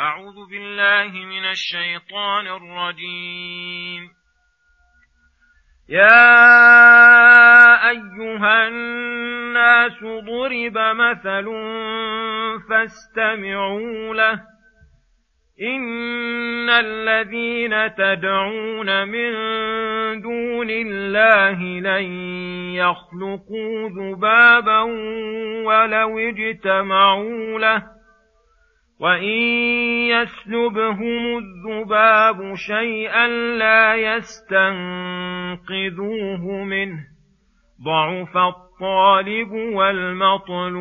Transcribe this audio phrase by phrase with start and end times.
[0.00, 4.10] أعوذ بالله من الشيطان الرجيم.
[5.88, 6.30] يا
[7.90, 11.46] أيها الناس ضرب مثل
[12.70, 14.40] فاستمعوا له.
[15.62, 19.32] إن الذين تدعون من
[20.20, 22.04] دون الله لن
[22.74, 24.80] يخلقوا ذبابا
[25.64, 27.94] ولو اجتمعوا له.
[29.00, 29.38] وإن
[30.08, 33.28] يسلبهم الذباب شيئا
[33.58, 34.64] لا يستنقذوه
[36.64, 36.98] منه
[37.84, 40.74] ضعف الطالب والمطلوب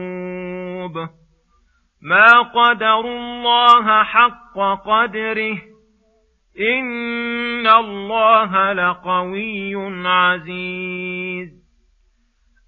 [2.02, 5.58] ما قدروا الله حق قدره
[6.60, 9.76] إن الله لقوي
[10.08, 11.63] عزيز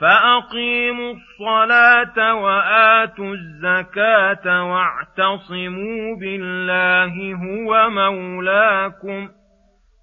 [0.00, 9.28] فأقيموا الصلاة وآتوا الزكاة واعتصموا بالله هو مولاكم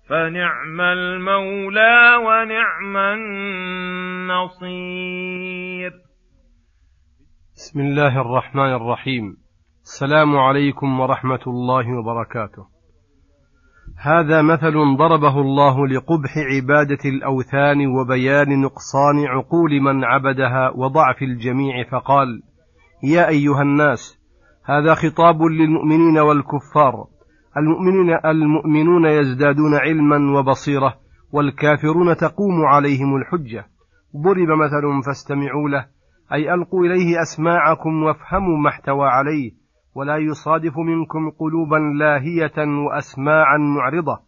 [0.09, 2.97] فنعم المولى ونعم
[4.37, 4.81] النصير.
[7.55, 9.37] بسم الله الرحمن الرحيم.
[9.81, 12.74] السلام عليكم ورحمة الله وبركاته.
[13.97, 22.41] هذا مثل ضربه الله لقبح عبادة الأوثان وبيان نقصان عقول من عبدها وضعف الجميع فقال
[23.03, 24.19] يا أيها الناس
[24.65, 27.07] هذا خطاب للمؤمنين والكفار.
[27.57, 30.95] المؤمنون المؤمنون يزدادون علما وبصيرة
[31.31, 33.65] والكافرون تقوم عليهم الحجة.
[34.17, 35.85] ضرب مثل فاستمعوا له
[36.33, 39.64] أي ألقوا إليه أسماعكم وافهموا ما احتوى عليه.
[39.95, 44.19] ولا يصادف منكم قلوبا لاهية وأسماعا معرضة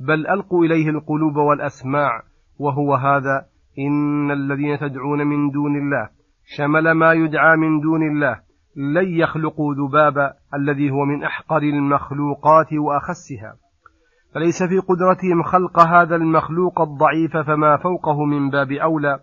[0.00, 2.22] بل ألقوا إليه القلوب والأسماع
[2.58, 3.46] وهو هذا
[3.78, 6.08] إن الذين تدعون من دون الله
[6.56, 8.40] شمل ما يدعى من دون الله
[8.76, 13.54] لن يخلقوا ذبابا الذي هو من أحقر المخلوقات وأخسها.
[14.34, 19.20] فليس في قدرتهم خلق هذا المخلوق الضعيف فما فوقه من باب أولى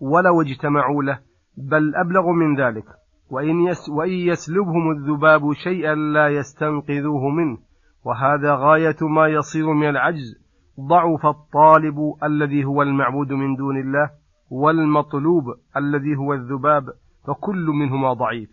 [0.00, 1.18] ولو اجتمعوا له
[1.56, 2.84] بل أبلغ من ذلك.
[3.30, 7.58] وإن, يس وإن يسلبهم الذباب شيئا لا يستنقذوه منه.
[8.04, 10.40] وهذا غاية ما يصير من العجز.
[10.80, 14.10] ضعف الطالب الذي هو المعبود من دون الله
[14.50, 15.44] والمطلوب
[15.76, 16.84] الذي هو الذباب
[17.26, 18.50] فكل منهما ضعيف.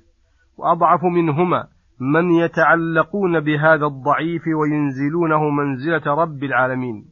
[0.57, 1.67] وأضعف منهما
[1.99, 7.05] من يتعلقون بهذا الضعيف وينزلونه منزلة رب العالمين.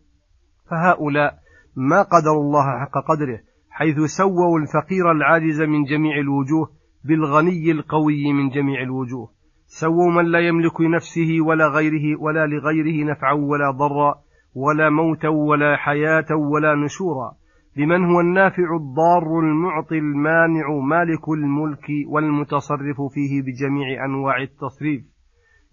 [0.70, 1.34] فهؤلاء
[1.76, 3.40] ما قدروا الله حق قدره
[3.70, 6.70] حيث سووا الفقير العاجز من جميع الوجوه
[7.08, 9.30] بالغني القوي من جميع الوجوه
[9.68, 14.16] سووا من لا يملك لنفسه ولا غيره ولا لغيره نفعا ولا ضرا
[14.56, 17.32] ولا موتا ولا حياة ولا نشورا
[17.78, 25.04] بمن هو النافع الضار المعطي المانع مالك الملك والمتصرف فيه بجميع أنواع التصريف.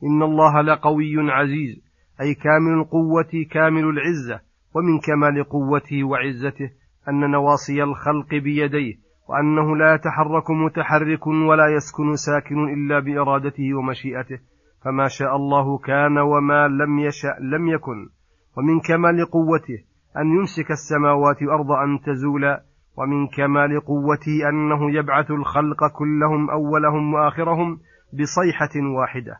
[0.04, 1.82] إن الله لقوي عزيز
[2.20, 4.40] أي كامل القوة كامل العزة
[4.74, 6.70] ومن كمال قوته وعزته
[7.08, 8.94] أن نواصي الخلق بيديه
[9.32, 14.38] وأنه لا يتحرك متحرك ولا يسكن ساكن إلا بإرادته ومشيئته
[14.84, 18.08] فما شاء الله كان وما لم يشأ لم يكن.
[18.56, 19.79] ومن كمال قوته
[20.17, 22.62] أن يمسك السماوات والأرض أن تزولا
[22.96, 27.79] ومن كمال قوته أنه يبعث الخلق كلهم أولهم وآخرهم
[28.12, 29.37] بصيحة واحدة.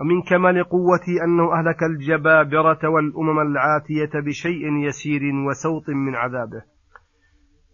[0.00, 6.62] ومن كمال قوته أنه أهلك الجبابرة والأمم العاتية بشيء يسير وسوط من عذابه.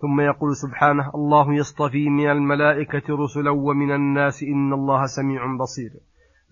[0.01, 5.91] ثم يقول سبحانه الله يصطفي من الملائكة رسلا ومن الناس إن الله سميع بصير.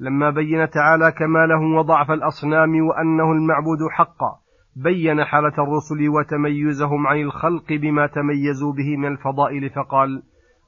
[0.01, 4.45] لما بين تعالى كماله وضعف الأصنام وأنه المعبود حقا
[4.77, 10.23] بين حالة الرسل وتميزهم عن الخلق بما تميزوا به من الفضائل فقال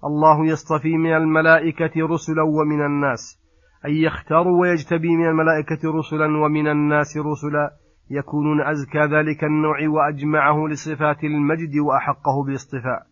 [0.05, 3.43] الله يصطفي من الملائكة رسلا ومن الناس
[3.85, 7.71] أي يختار ويجتبي من الملائكة رسلا ومن الناس رسلا
[8.11, 13.07] يكونون أزكى ذلك النوع وأجمعه لصفات المجد وأحقه بالاصطفاء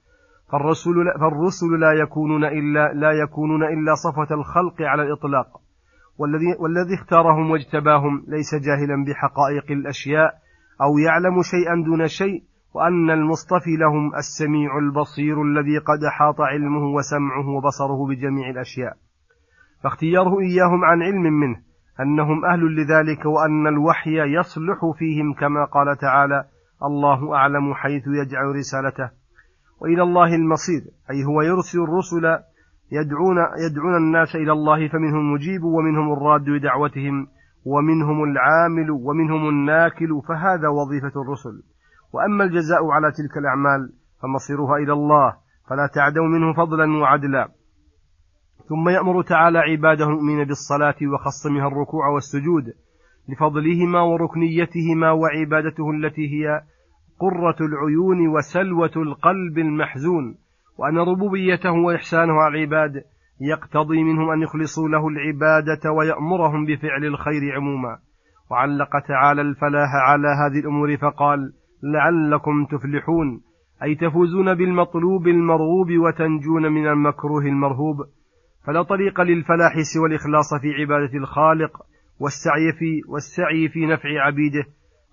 [0.53, 5.47] فالرسل لا, فالرسل لا يكونون إلا لا يكونون إلا صفة الخلق على الإطلاق.
[6.19, 10.35] والذي والذي اختارهم واجتباهم ليس جاهلا بحقائق الأشياء
[10.83, 12.43] أو يعلم شيئا دون شيء
[12.75, 18.93] وأن المصطفي لهم السميع البصير الذي قد أحاط علمه وسمعه وبصره بجميع الأشياء.
[19.83, 21.57] فاختياره إياهم عن علم منه
[22.01, 26.45] أنهم أهل لذلك وأن الوحي يصلح فيهم كما قال تعالى
[26.83, 29.11] الله أعلم حيث يجعل رسالته.
[29.81, 32.25] وإلى الله المصير أي هو يرسل الرسل
[32.93, 33.37] يدعون,
[33.67, 37.27] يدعون الناس إلى الله فمنهم المجيب ومنهم الراد لدعوتهم
[37.65, 41.63] ومنهم العامل ومنهم الناكل فهذا وظيفة الرسل.
[42.13, 43.93] وأما الجزاء على تلك الأعمال
[44.23, 45.37] فمصيرها إلى الله
[45.69, 47.49] فلا تعدوا منه فضلا وعدلا.
[48.69, 52.65] ثم يأمر تعالى عباده المؤمنين بالصلاة وخص منها الركوع والسجود
[53.29, 56.63] لفضلهما وركنيتهما وعبادته التي هي
[57.19, 60.37] قرة العيون وسلوة القلب المحزون
[60.79, 63.05] وأن ربوبيته وإحسانه على العباد
[63.41, 67.99] يقتضي منهم أن يخلصوا له العبادة ويأمرهم بفعل الخير عموما.
[68.51, 71.53] وعلق تعالى الفلاح على هذه الأمور فقال
[71.83, 73.41] لعلكم تفلحون
[73.83, 77.97] أي تفوزون بالمطلوب المرغوب وتنجون من المكروه المرهوب.
[78.67, 81.83] فلا طريق للفلاح سوى الإخلاص في عبادة الخالق
[82.21, 84.65] والسعي في والسعي في نفع عبيده.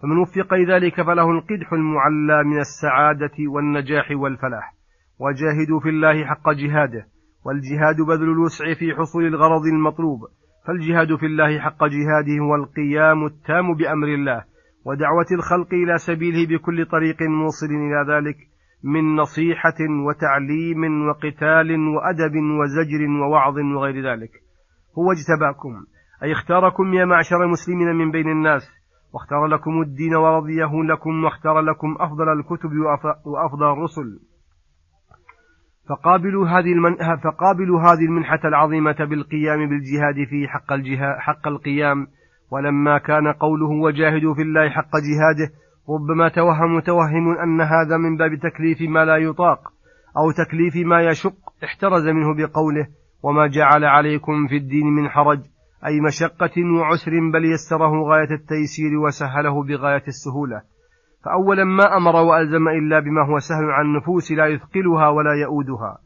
[0.01, 4.73] فمن وفق ذلك فله القدح المعلى من السعادة والنجاح والفلاح.
[5.19, 7.05] وجاهدوا في الله حق جهاده
[7.45, 10.19] والجهاد بذل الوسع في حصول الغرض المطلوب.
[10.67, 14.43] فالجهاد في الله حق جهاده هو القيام التام بأمر الله
[14.85, 18.50] ودعوة الخلق إلى سبيله بكل طريق موصل إلى ذلك.
[18.83, 24.31] من نصيحة وتعليم وقتال وأدب وزجر ووعظ وغير ذلك.
[24.97, 25.85] هو اجتباكم.
[26.23, 28.61] أي اختاركم يا معشر المسلمين من بين الناس.
[29.13, 32.69] واختار لكم الدين ورضيه لكم واختار لكم أفضل الكتب
[33.25, 34.19] وأفضل الرسل.
[35.89, 36.95] فقابلوا هذه المن...
[37.23, 42.07] فقابلوا هذه المنحة العظيمة بالقيام بالجهاد في حق الجهاد حق القيام.
[42.51, 45.53] ولما كان قوله وجاهدوا في الله حق جهاده
[45.93, 49.59] ربما توهم متوهم أن هذا من باب تكليف ما لا يطاق
[50.17, 52.87] أو تكليف ما يشق احترز منه بقوله
[53.23, 55.39] وما جعل عليكم في الدين من حرج
[55.85, 60.61] أي مشقة وعسر بل يسره غاية التيسير وسهله بغاية السهولة.
[61.25, 65.97] فأولا ما أمر وألزم إلا بما هو سهل عن النفوس لا يثقلها ولا يؤودها.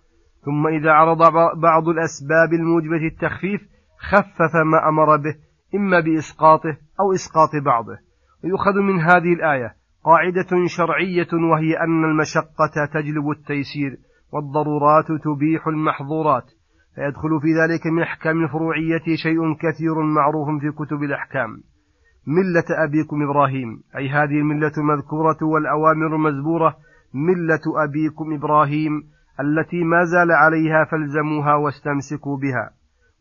[0.45, 1.17] ثم إذا عرض
[1.61, 3.61] بعض الأسباب الموجبة التخفيف
[3.99, 5.35] خفف ما أمر به
[5.75, 7.97] إما بإسقاطه أو إسقاط بعضه.
[8.45, 9.75] ويؤخذ من هذه الآية.
[10.03, 13.97] قاعدة شرعية وهي أن المشقة تجلب التيسير
[14.33, 16.45] والضرورات تبيح المحظورات.
[16.95, 21.49] فيدخل في ذلك من أحكام الفروعية شيء كثير معروف في كتب الأحكام.
[22.28, 23.83] ملة أبيكم إبراهيم.
[23.97, 26.75] أي هذه الملة المذكورة والأوامر المزبورة.
[27.14, 28.92] ملة أبيكم إبراهيم
[29.40, 32.69] التي ما زال عليها فالزموها واستمسكوا بها.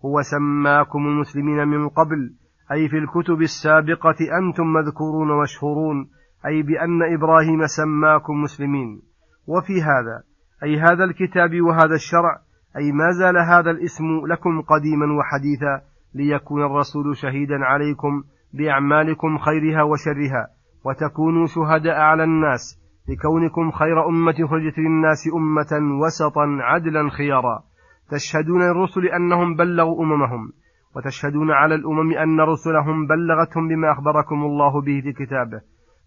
[0.04, 2.34] هو سماكم المسلمين من قبل.
[2.72, 6.08] أي في الكتب السابقة أنتم مذكورون مشهورون
[6.46, 9.02] أي بأن إبراهيم سماكم مسلمين.
[9.46, 10.22] وفي هذا
[10.62, 12.38] أي هذا الكتاب وهذا الشرع
[12.76, 15.82] أي ما زال هذا الاسم لكم قديما وحديثا
[16.14, 18.22] ليكون الرسول شهيدا عليكم
[18.54, 20.48] بأعمالكم خيرها وشرها
[20.84, 27.62] وتكونوا شهداء على الناس لكونكم خير أمة خرجت للناس أمة وسطا عدلا خيارا.
[28.10, 30.52] تشهدون للرسل أنهم بلغوا أممهم.
[30.96, 35.60] وتشهدون على الأمم أن رسلهم بلغتهم بما أخبركم الله به في كتابه.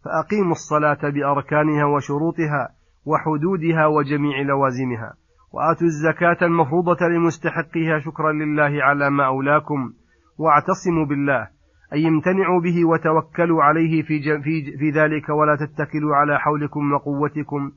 [0.05, 2.69] فأقيموا الصلاة بأركانها وشروطها
[3.05, 5.13] وحدودها وجميع لوازمها.
[5.53, 9.93] وآتوا الزكاة المفروضة لمستحقها شكرا لله على ما أولاكم.
[10.37, 11.47] واعتصموا بالله
[11.93, 17.71] أي امتنعوا به وتوكلوا عليه في, في, في ذلك ولا تتكلوا على حولكم وقوتكم.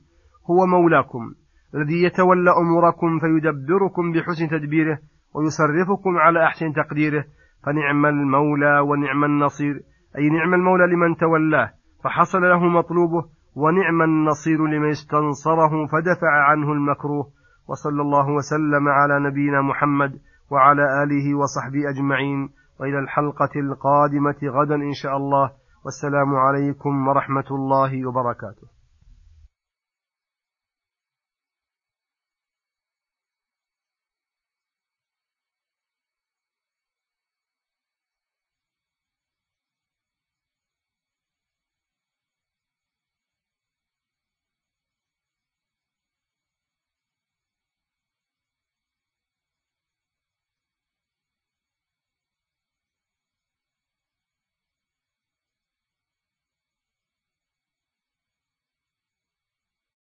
[0.49, 1.33] هو مولاكم
[1.75, 4.99] الذي يتولى أموركم فيدبركم بحسن تدبيره
[5.35, 7.25] ويصرفكم على أحسن تقديره
[7.65, 9.81] فنعم المولى ونعم النصير.
[10.17, 11.71] أي نعم المولى لمن تولاه
[12.03, 17.27] فحصل له مطلوبه ونعم النصير لمن استنصره فدفع عنه المكروه.
[17.67, 20.11] وصلى الله وسلم على نبينا محمد
[20.51, 22.49] وعلى آله وصحبه أجمعين.
[22.79, 25.51] وإلى الحلقة القادمة غدا إن شاء الله.
[25.85, 28.80] والسلام عليكم ورحمة الله وبركاته.